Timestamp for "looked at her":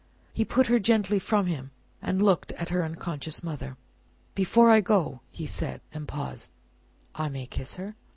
2.23-2.83